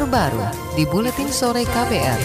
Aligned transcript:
terbaru 0.00 0.40
di 0.80 0.88
Buletin 0.88 1.28
Sore 1.28 1.60
KPR. 1.60 2.16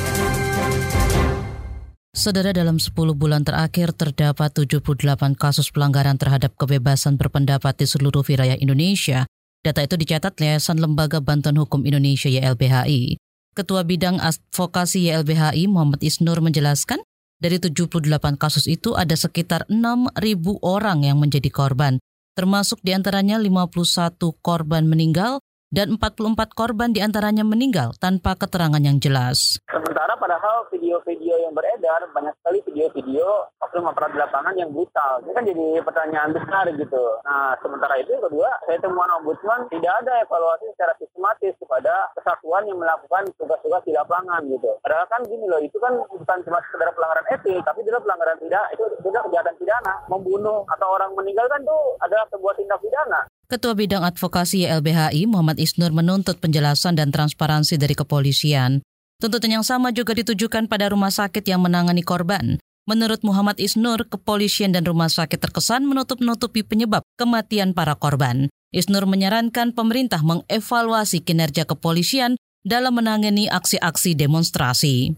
Saudara 2.15 2.55
dalam 2.55 2.79
10 2.79 2.95
bulan 3.19 3.43
terakhir 3.43 3.91
terdapat 3.91 4.47
78 4.63 5.35
kasus 5.35 5.75
pelanggaran 5.75 6.15
terhadap 6.15 6.55
kebebasan 6.55 7.19
berpendapat 7.19 7.75
di 7.75 7.83
seluruh 7.83 8.23
wilayah 8.23 8.55
Indonesia. 8.55 9.27
Data 9.59 9.83
itu 9.83 9.99
dicatat 9.99 10.39
Yayasan 10.39 10.79
Lembaga 10.79 11.19
Bantuan 11.19 11.59
Hukum 11.59 11.83
Indonesia 11.83 12.31
YLBHI. 12.31 13.19
Ketua 13.51 13.83
Bidang 13.83 14.23
Advokasi 14.23 15.11
YLBHI 15.11 15.67
Muhammad 15.67 15.99
Isnur 15.99 16.39
menjelaskan, 16.39 17.03
dari 17.43 17.59
78 17.59 18.07
kasus 18.39 18.71
itu 18.71 18.95
ada 18.95 19.19
sekitar 19.19 19.67
6.000 19.67 20.15
orang 20.63 21.03
yang 21.03 21.19
menjadi 21.19 21.51
korban, 21.51 21.99
termasuk 22.39 22.79
di 22.87 22.95
antaranya 22.95 23.35
51 23.35 24.15
korban 24.39 24.87
meninggal 24.87 25.43
dan 25.73 25.97
44 25.97 26.55
korban 26.55 26.93
di 26.93 27.03
antaranya 27.03 27.43
meninggal 27.43 27.91
tanpa 27.97 28.37
keterangan 28.37 28.79
yang 28.79 29.01
jelas. 29.01 29.59
Sementara 29.67 30.15
padahal 30.15 30.69
video-video 30.71 31.35
yang 31.41 31.53
beredar, 31.53 32.05
banyak 32.15 32.33
sekali 32.41 32.59
video-video 32.63 33.51
oknum 33.59 33.91
aparat 33.91 34.15
di 34.15 34.19
lapangan 34.21 34.55
yang 34.55 34.71
brutal. 34.71 35.19
Ini 35.25 35.31
kan 35.35 35.43
jadi 35.43 35.67
pertanyaan 35.83 36.31
besar 36.31 36.63
gitu. 36.71 37.03
Nah, 37.27 37.57
sementara 37.59 37.99
itu 37.99 38.15
kedua, 38.23 38.49
saya 38.63 38.79
temuan 38.79 39.11
ombudsman 39.19 39.67
tidak 39.67 39.93
ada 40.05 40.23
evaluasi 40.23 40.71
secara 40.75 40.93
sistematis 40.95 41.53
kepada 41.59 41.93
kesatuan 42.15 42.63
yang 42.69 42.79
melakukan 42.79 43.27
tugas-tugas 43.35 43.83
di 43.83 43.91
lapangan 43.91 44.47
gitu. 44.47 44.71
Padahal 44.79 45.05
kan 45.11 45.21
gini 45.27 45.45
loh, 45.49 45.59
itu 45.59 45.75
kan 45.83 45.91
bukan 46.07 46.39
cuma 46.47 46.63
sekedar 46.71 46.89
pelanggaran 46.95 47.27
etik, 47.35 47.59
tapi 47.67 47.83
juga 47.83 47.99
pelanggaran 47.99 48.39
tidak, 48.39 48.65
itu 48.71 48.83
juga 49.03 49.19
kejahatan 49.27 49.55
pidana. 49.59 49.93
Membunuh 50.07 50.63
atau 50.71 50.87
orang 50.95 51.11
meninggal 51.17 51.51
kan 51.51 51.59
itu 51.59 51.79
adalah 51.99 52.25
sebuah 52.31 52.53
tindak 52.55 52.79
pidana. 52.79 53.21
Ketua 53.45 53.77
Bidang 53.77 54.01
Advokasi 54.01 54.65
YLBHI 54.65 55.29
Muhammad 55.29 55.61
Isnur 55.61 55.93
menuntut 55.93 56.41
penjelasan 56.41 56.97
dan 56.97 57.13
transparansi 57.13 57.77
dari 57.77 57.93
kepolisian. 57.93 58.81
Tuntutan 59.21 59.61
yang 59.61 59.65
sama 59.65 59.93
juga 59.93 60.17
ditujukan 60.17 60.65
pada 60.65 60.89
rumah 60.89 61.13
sakit 61.13 61.45
yang 61.45 61.61
menangani 61.61 62.01
korban. 62.01 62.57
Menurut 62.89 63.21
Muhammad 63.21 63.61
Isnur, 63.61 64.09
kepolisian 64.09 64.73
dan 64.73 64.81
rumah 64.89 65.13
sakit 65.13 65.37
terkesan 65.37 65.85
menutup-nutupi 65.85 66.65
penyebab 66.65 67.05
kematian 67.21 67.77
para 67.77 67.93
korban. 67.93 68.49
Isnur 68.73 69.05
menyarankan 69.05 69.77
pemerintah 69.77 70.25
mengevaluasi 70.25 71.21
kinerja 71.21 71.69
kepolisian 71.69 72.41
dalam 72.65 72.97
menangani 72.97 73.45
aksi-aksi 73.45 74.17
demonstrasi. 74.17 75.13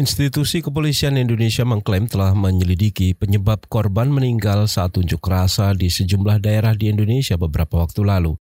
Institusi 0.00 0.64
Kepolisian 0.64 1.20
Indonesia 1.20 1.60
mengklaim 1.60 2.08
telah 2.08 2.32
menyelidiki 2.32 3.12
penyebab 3.12 3.68
korban 3.68 4.08
meninggal 4.08 4.64
saat 4.64 4.96
unjuk 4.96 5.20
rasa 5.28 5.76
di 5.76 5.92
sejumlah 5.92 6.40
daerah 6.40 6.72
di 6.72 6.88
Indonesia 6.88 7.36
beberapa 7.36 7.84
waktu 7.84 8.08
lalu. 8.08 8.32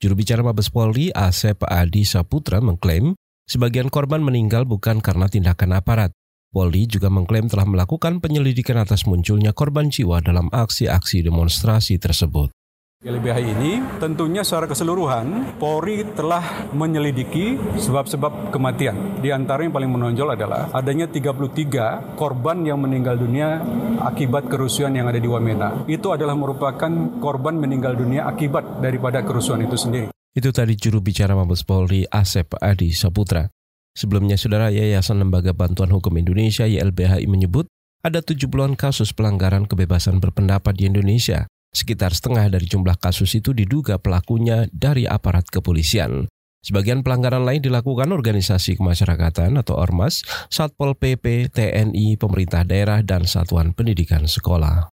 Juru 0.00 0.16
bicara 0.16 0.40
Mabes 0.40 0.72
Polri, 0.72 1.12
Asep 1.12 1.68
Adi 1.68 2.08
Saputra, 2.08 2.64
mengklaim 2.64 3.12
sebagian 3.44 3.92
korban 3.92 4.24
meninggal 4.24 4.64
bukan 4.64 5.04
karena 5.04 5.28
tindakan 5.28 5.76
aparat. 5.76 6.16
Polri 6.48 6.88
juga 6.88 7.12
mengklaim 7.12 7.44
telah 7.44 7.68
melakukan 7.68 8.24
penyelidikan 8.24 8.80
atas 8.80 9.04
munculnya 9.04 9.52
korban 9.52 9.92
jiwa 9.92 10.24
dalam 10.24 10.48
aksi-aksi 10.48 11.28
demonstrasi 11.28 12.00
tersebut. 12.00 12.56
LBH 13.02 13.38
ini 13.42 13.82
tentunya 13.98 14.46
secara 14.46 14.70
keseluruhan 14.70 15.58
Polri 15.58 16.06
telah 16.14 16.70
menyelidiki 16.70 17.58
sebab-sebab 17.74 18.54
kematian. 18.54 19.18
Di 19.18 19.34
antara 19.34 19.66
yang 19.66 19.74
paling 19.74 19.90
menonjol 19.90 20.38
adalah 20.38 20.70
adanya 20.70 21.10
33 21.10 22.14
korban 22.14 22.62
yang 22.62 22.78
meninggal 22.78 23.18
dunia 23.18 23.58
akibat 24.06 24.46
kerusuhan 24.46 24.94
yang 24.94 25.10
ada 25.10 25.18
di 25.18 25.26
Wamena. 25.26 25.82
Itu 25.90 26.14
adalah 26.14 26.38
merupakan 26.38 27.18
korban 27.18 27.58
meninggal 27.58 27.98
dunia 27.98 28.22
akibat 28.30 28.78
daripada 28.78 29.26
kerusuhan 29.26 29.66
itu 29.66 29.74
sendiri. 29.74 30.14
Itu 30.30 30.54
tadi 30.54 30.78
juru 30.78 31.02
bicara 31.02 31.34
Mabes 31.34 31.66
Polri 31.66 32.06
Asep 32.06 32.54
Adi 32.62 32.94
Saputra. 32.94 33.50
Sebelumnya, 33.98 34.38
Saudara 34.38 34.70
Yayasan 34.70 35.18
Lembaga 35.18 35.50
Bantuan 35.50 35.90
Hukum 35.90 36.14
Indonesia 36.22 36.70
YLBHI 36.70 37.26
menyebut 37.26 37.66
ada 38.06 38.22
70-an 38.22 38.78
kasus 38.78 39.10
pelanggaran 39.10 39.66
kebebasan 39.66 40.22
berpendapat 40.22 40.78
di 40.78 40.86
Indonesia 40.86 41.50
Sekitar 41.72 42.12
setengah 42.12 42.52
dari 42.52 42.68
jumlah 42.68 43.00
kasus 43.00 43.32
itu 43.32 43.56
diduga 43.56 43.96
pelakunya 43.96 44.68
dari 44.70 45.08
aparat 45.08 45.48
kepolisian. 45.48 46.28
Sebagian 46.62 47.02
pelanggaran 47.02 47.42
lain 47.42 47.58
dilakukan 47.58 48.12
organisasi 48.12 48.78
kemasyarakatan 48.78 49.58
atau 49.58 49.74
ormas, 49.80 50.22
Satpol 50.46 50.94
PP, 50.94 51.50
TNI, 51.50 52.14
pemerintah 52.20 52.62
daerah, 52.62 53.02
dan 53.02 53.26
satuan 53.26 53.74
pendidikan 53.74 54.28
sekolah. 54.30 54.92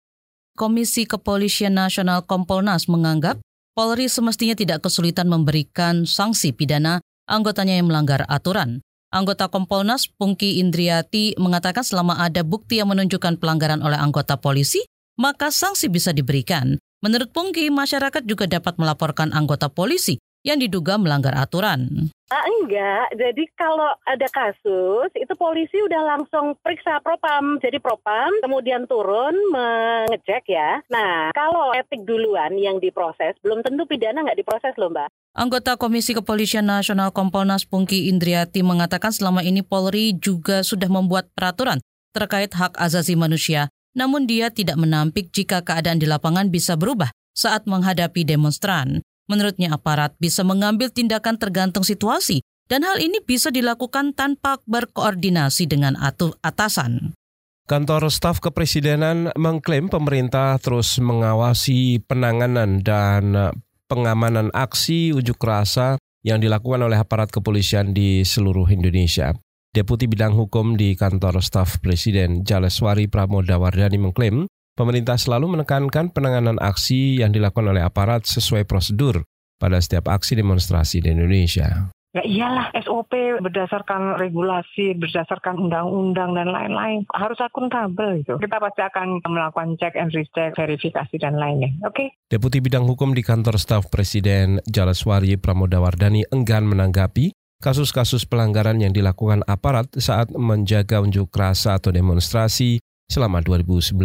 Komisi 0.54 1.08
Kepolisian 1.08 1.78
Nasional 1.78 2.26
Kompolnas 2.28 2.90
menganggap 2.90 3.40
Polri 3.74 4.06
semestinya 4.06 4.54
tidak 4.54 4.86
kesulitan 4.86 5.26
memberikan 5.26 6.06
sanksi 6.06 6.54
pidana 6.54 7.02
anggotanya 7.26 7.74
yang 7.74 7.90
melanggar 7.90 8.22
aturan. 8.30 8.86
Anggota 9.10 9.50
Kompolnas 9.50 10.06
Pungki 10.06 10.62
Indriati 10.62 11.34
mengatakan 11.42 11.82
selama 11.82 12.22
ada 12.22 12.46
bukti 12.46 12.78
yang 12.78 12.94
menunjukkan 12.94 13.42
pelanggaran 13.42 13.82
oleh 13.82 13.98
anggota 13.98 14.38
polisi, 14.38 14.86
maka 15.14 15.50
sanksi 15.50 15.90
bisa 15.90 16.10
diberikan. 16.10 16.78
Menurut 17.04 17.30
Pungki, 17.36 17.68
masyarakat 17.68 18.24
juga 18.24 18.48
dapat 18.48 18.80
melaporkan 18.80 19.28
anggota 19.36 19.68
polisi 19.68 20.16
yang 20.44 20.60
diduga 20.60 21.00
melanggar 21.00 21.32
aturan. 21.36 22.12
Ah, 22.28 22.44
enggak, 22.60 23.16
jadi 23.16 23.44
kalau 23.56 23.88
ada 24.04 24.28
kasus 24.28 25.08
itu 25.16 25.32
polisi 25.36 25.80
udah 25.80 26.16
langsung 26.16 26.56
periksa 26.60 27.00
propam, 27.00 27.60
jadi 27.60 27.80
propam 27.80 28.28
kemudian 28.44 28.84
turun 28.84 29.32
mengecek 29.52 30.44
ya. 30.48 30.80
Nah 30.92 31.32
kalau 31.32 31.72
etik 31.72 32.04
duluan 32.04 32.56
yang 32.60 32.80
diproses, 32.80 33.36
belum 33.40 33.64
tentu 33.64 33.88
pidana 33.88 34.24
nggak 34.24 34.40
diproses 34.40 34.76
loh 34.76 34.92
mbak. 34.92 35.08
Anggota 35.36 35.76
Komisi 35.80 36.12
Kepolisian 36.16 36.68
Nasional 36.68 37.12
Kompolnas 37.12 37.64
Pungki 37.68 38.08
Indriati 38.12 38.64
mengatakan 38.64 39.12
selama 39.12 39.44
ini 39.44 39.64
Polri 39.64 40.16
juga 40.16 40.64
sudah 40.64 40.88
membuat 40.88 41.28
peraturan 41.32 41.80
terkait 42.14 42.54
hak 42.54 42.78
asasi 42.78 43.18
manusia 43.18 43.73
namun 43.94 44.26
dia 44.26 44.50
tidak 44.50 44.76
menampik 44.76 45.30
jika 45.30 45.62
keadaan 45.62 46.02
di 46.02 46.06
lapangan 46.06 46.50
bisa 46.50 46.74
berubah 46.74 47.14
saat 47.34 47.64
menghadapi 47.64 48.26
demonstran. 48.26 49.00
Menurutnya 49.24 49.72
aparat 49.72 50.12
bisa 50.20 50.44
mengambil 50.44 50.92
tindakan 50.92 51.40
tergantung 51.40 51.86
situasi 51.86 52.44
dan 52.68 52.84
hal 52.84 53.00
ini 53.00 53.24
bisa 53.24 53.48
dilakukan 53.48 54.12
tanpa 54.12 54.60
berkoordinasi 54.68 55.64
dengan 55.64 55.96
atasan. 56.44 57.16
Kantor 57.64 58.12
Staf 58.12 58.44
Kepresidenan 58.44 59.32
mengklaim 59.40 59.88
pemerintah 59.88 60.60
terus 60.60 61.00
mengawasi 61.00 62.04
penanganan 62.04 62.84
dan 62.84 63.56
pengamanan 63.88 64.52
aksi 64.52 65.16
unjuk 65.16 65.40
rasa 65.40 65.96
yang 66.20 66.44
dilakukan 66.44 66.84
oleh 66.84 67.00
aparat 67.00 67.32
kepolisian 67.32 67.96
di 67.96 68.20
seluruh 68.20 68.68
Indonesia. 68.68 69.32
Deputi 69.74 70.06
Bidang 70.06 70.38
Hukum 70.38 70.78
di 70.78 70.94
Kantor 70.94 71.42
Staf 71.42 71.82
Presiden 71.82 72.46
Jaleswari 72.46 73.10
Pramodawardani 73.10 73.98
mengklaim 73.98 74.46
pemerintah 74.78 75.18
selalu 75.18 75.58
menekankan 75.58 76.14
penanganan 76.14 76.62
aksi 76.62 77.18
yang 77.18 77.34
dilakukan 77.34 77.74
oleh 77.74 77.82
aparat 77.82 78.22
sesuai 78.22 78.70
prosedur 78.70 79.26
pada 79.58 79.82
setiap 79.82 80.14
aksi 80.14 80.38
demonstrasi 80.38 81.02
di 81.02 81.10
Indonesia. 81.10 81.90
Ya 82.14 82.22
iyalah 82.22 82.70
SOP 82.86 83.18
berdasarkan 83.42 84.14
regulasi, 84.22 84.94
berdasarkan 84.94 85.66
undang-undang 85.66 86.38
dan 86.38 86.54
lain-lain. 86.54 87.02
Harus 87.10 87.42
akuntabel 87.42 88.22
itu. 88.22 88.38
Kita 88.38 88.62
pasti 88.62 88.78
akan 88.78 89.26
melakukan 89.26 89.74
cek 89.74 89.98
and 89.98 90.14
recheck, 90.14 90.54
verifikasi 90.54 91.18
dan 91.18 91.34
lainnya. 91.34 91.74
Oke? 91.82 91.90
Okay? 91.90 92.08
Deputi 92.30 92.62
Bidang 92.62 92.86
Hukum 92.86 93.10
di 93.10 93.26
Kantor 93.26 93.58
Staf 93.58 93.90
Presiden 93.90 94.62
Jaleswari 94.70 95.34
Pramodawardani 95.34 96.30
enggan 96.30 96.70
menanggapi 96.70 97.34
kasus-kasus 97.64 98.28
pelanggaran 98.28 98.76
yang 98.76 98.92
dilakukan 98.92 99.40
aparat 99.48 99.88
saat 99.96 100.28
menjaga 100.36 101.00
unjuk 101.00 101.32
rasa 101.32 101.80
atau 101.80 101.88
demonstrasi 101.88 102.84
selama 103.08 103.40
2019. 103.40 103.96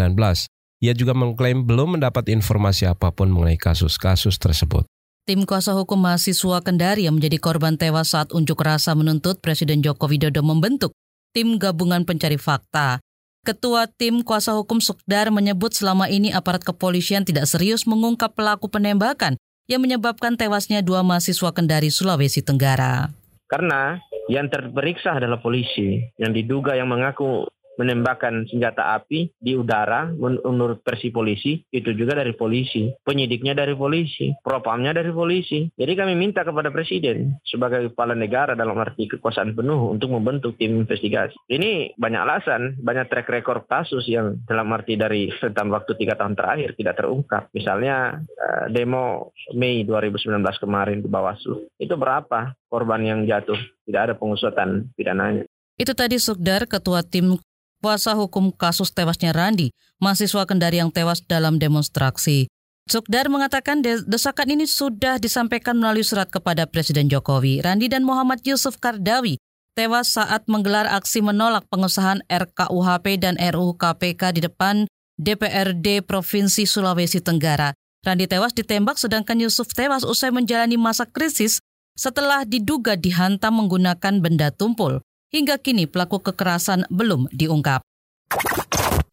Ia 0.80 0.96
juga 0.96 1.12
mengklaim 1.12 1.68
belum 1.68 2.00
mendapat 2.00 2.32
informasi 2.32 2.88
apa 2.88 3.12
pun 3.12 3.28
mengenai 3.28 3.60
kasus-kasus 3.60 4.40
tersebut. 4.40 4.88
Tim 5.28 5.44
kuasa 5.44 5.76
hukum 5.76 6.00
mahasiswa 6.00 6.64
Kendari 6.64 7.04
yang 7.04 7.20
menjadi 7.20 7.36
korban 7.36 7.76
tewas 7.76 8.16
saat 8.16 8.32
unjuk 8.32 8.64
rasa 8.64 8.96
menuntut 8.96 9.44
Presiden 9.44 9.84
Joko 9.84 10.08
Widodo 10.08 10.40
membentuk 10.40 10.96
tim 11.36 11.60
gabungan 11.60 12.08
pencari 12.08 12.40
fakta. 12.40 13.04
Ketua 13.44 13.92
tim 13.92 14.24
kuasa 14.24 14.56
hukum 14.56 14.80
Sukdar 14.80 15.30
menyebut 15.36 15.76
selama 15.76 16.08
ini 16.08 16.32
aparat 16.32 16.64
kepolisian 16.64 17.28
tidak 17.28 17.46
serius 17.46 17.84
mengungkap 17.84 18.32
pelaku 18.34 18.72
penembakan 18.72 19.36
yang 19.70 19.84
menyebabkan 19.84 20.34
tewasnya 20.34 20.82
dua 20.82 21.06
mahasiswa 21.06 21.52
Kendari 21.54 21.94
Sulawesi 21.94 22.42
Tenggara. 22.42 23.19
Karena 23.50 23.98
yang 24.30 24.46
terperiksa 24.46 25.18
adalah 25.18 25.42
polisi 25.42 25.98
yang 26.22 26.30
diduga 26.38 26.78
yang 26.78 26.86
mengaku 26.86 27.50
menembakkan 27.80 28.44
senjata 28.52 29.00
api 29.00 29.32
di 29.40 29.56
udara 29.56 30.12
menurut 30.20 30.84
versi 30.84 31.16
polisi 31.16 31.64
itu 31.72 31.96
juga 31.96 32.20
dari 32.20 32.36
polisi, 32.36 32.92
penyidiknya 33.00 33.56
dari 33.56 33.72
polisi, 33.72 34.36
propamnya 34.44 34.92
dari 34.92 35.16
polisi. 35.16 35.72
Jadi 35.72 35.96
kami 35.96 36.20
minta 36.20 36.44
kepada 36.44 36.68
presiden 36.76 37.40
sebagai 37.48 37.96
kepala 37.96 38.12
negara 38.20 38.52
dalam 38.52 38.76
arti 38.76 39.08
kekuasaan 39.08 39.56
penuh 39.56 39.96
untuk 39.96 40.12
membentuk 40.12 40.60
tim 40.60 40.84
investigasi. 40.84 41.40
Ini 41.48 41.96
banyak 41.96 42.22
alasan, 42.22 42.76
banyak 42.84 43.08
track 43.08 43.32
record 43.32 43.64
kasus 43.72 44.04
yang 44.12 44.44
dalam 44.44 44.68
arti 44.76 45.00
dari 45.00 45.32
tentang 45.40 45.72
waktu 45.72 45.96
tiga 45.96 46.20
tahun 46.20 46.36
terakhir 46.36 46.76
tidak 46.76 47.00
terungkap. 47.00 47.48
Misalnya 47.56 48.20
eh, 48.20 48.66
demo 48.76 49.32
Mei 49.56 49.88
2019 49.88 50.44
kemarin 50.60 51.00
di 51.00 51.08
Bawaslu 51.08 51.72
itu 51.80 51.96
berapa 51.96 52.52
korban 52.68 53.02
yang 53.08 53.24
jatuh? 53.24 53.58
Tidak 53.88 54.02
ada 54.02 54.14
pengusutan 54.14 54.92
pidananya. 54.94 55.48
Itu 55.80 55.96
tadi 55.96 56.20
Sukdar, 56.20 56.68
Ketua 56.68 57.02
Tim 57.08 57.40
Kuasa 57.80 58.12
Hukum 58.12 58.52
kasus 58.52 58.92
tewasnya 58.92 59.32
Randi, 59.32 59.72
mahasiswa 60.04 60.44
Kendari 60.44 60.84
yang 60.84 60.92
tewas 60.92 61.24
dalam 61.24 61.64
demonstrasi. 61.64 62.52
Sukdar 62.92 63.32
mengatakan 63.32 63.80
desakan 63.86 64.52
ini 64.52 64.68
sudah 64.68 65.16
disampaikan 65.16 65.80
melalui 65.80 66.04
surat 66.04 66.28
kepada 66.28 66.68
Presiden 66.68 67.08
Jokowi. 67.08 67.64
Randi 67.64 67.88
dan 67.88 68.04
Muhammad 68.04 68.44
Yusuf 68.44 68.82
Kardawi 68.84 69.40
tewas 69.80 70.12
saat 70.12 70.44
menggelar 70.52 70.92
aksi 70.92 71.24
menolak 71.24 71.64
pengesahan 71.72 72.20
RKUHP 72.28 73.16
dan 73.16 73.40
RUU 73.40 73.80
KPK 73.80 74.36
di 74.36 74.42
depan 74.44 74.84
DPRD 75.16 76.04
Provinsi 76.04 76.68
Sulawesi 76.68 77.24
Tenggara. 77.24 77.72
Randi 78.04 78.28
tewas 78.28 78.52
ditembak 78.52 79.00
sedangkan 79.00 79.40
Yusuf 79.40 79.72
tewas 79.72 80.04
usai 80.04 80.36
menjalani 80.36 80.76
masa 80.76 81.08
krisis 81.08 81.64
setelah 81.96 82.44
diduga 82.44 83.00
dihantam 83.00 83.56
menggunakan 83.56 84.20
benda 84.20 84.52
tumpul. 84.52 85.00
Hingga 85.30 85.62
kini 85.62 85.86
pelaku 85.86 86.26
kekerasan 86.26 86.90
belum 86.90 87.30
diungkap. 87.30 87.86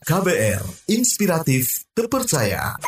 KBR, 0.01 0.65
inspiratif, 0.89 1.85
terpercaya. 1.93 2.81